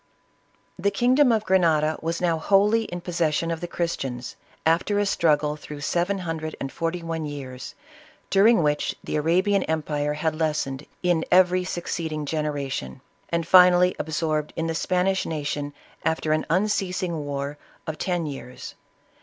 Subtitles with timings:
[0.79, 4.35] The kingdom of Grenada was now wholly in posses sion of the Christians,
[4.65, 7.75] after a struggle through seven hundred and forty one years,
[8.31, 13.95] during which the Ara bian empire had lessened in every succeeding genera tion, and finally
[13.99, 15.71] absorbed in the Spanish nation
[16.03, 18.73] after an unceasing war of ten years.